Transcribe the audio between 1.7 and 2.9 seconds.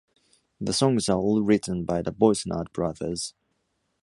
by the Boisnard